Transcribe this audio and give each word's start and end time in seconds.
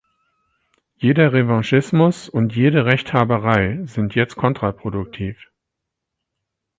Jeder 0.97 1.31
Revanchismus 1.31 2.27
und 2.27 2.55
jede 2.55 2.85
Rechthaberei 2.87 3.81
sind 3.85 4.15
jetzt 4.15 4.35
kontraproduktiv. 4.35 5.37